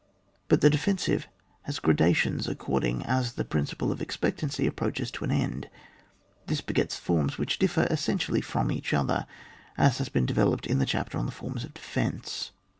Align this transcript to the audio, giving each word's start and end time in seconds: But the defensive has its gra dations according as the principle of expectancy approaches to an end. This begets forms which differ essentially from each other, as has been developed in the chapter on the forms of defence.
But 0.47 0.61
the 0.61 0.69
defensive 0.71 1.27
has 1.61 1.73
its 1.75 1.79
gra 1.79 1.93
dations 1.95 2.47
according 2.47 3.03
as 3.03 3.33
the 3.33 3.45
principle 3.45 3.91
of 3.91 4.01
expectancy 4.01 4.65
approaches 4.65 5.11
to 5.11 5.23
an 5.23 5.29
end. 5.31 5.69
This 6.47 6.59
begets 6.59 6.97
forms 6.97 7.37
which 7.37 7.59
differ 7.59 7.83
essentially 7.87 8.41
from 8.41 8.71
each 8.71 8.95
other, 8.95 9.27
as 9.77 9.99
has 9.99 10.09
been 10.09 10.25
developed 10.25 10.65
in 10.65 10.79
the 10.79 10.87
chapter 10.87 11.19
on 11.19 11.27
the 11.27 11.31
forms 11.31 11.63
of 11.63 11.75
defence. 11.75 12.49